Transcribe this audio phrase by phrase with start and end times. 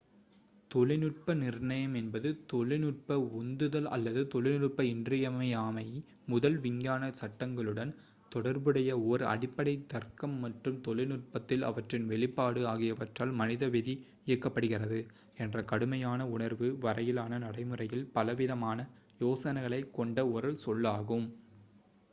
[0.71, 3.09] தொழில்நுட்ப நிர்ணயம் என்பது தொழில்நுட்ப
[3.39, 5.85] உந்துதல் அல்லது தொழில்நுட்ப இன்றியமையாமை
[6.25, 7.91] முதல் விஞ்ஞான சட்டங்களுடன்
[8.31, 13.95] தொடர்புடைய ஓர் அடிப்படை தர்க்கம் மற்றும் தொழில்நுட்பத்தில் அவற்றின் வெளிப்பாடு ஆகியவற்றால் மனித விதி
[14.25, 15.01] இயக்கப்படுகிறது
[15.37, 18.89] என்ற கடுமையான உணர்வு வரையிலான நடைமுறையில் பலவிதமான
[19.19, 21.29] யோசனைகளைக் கொண்ட ஒரு சொல்லாகும்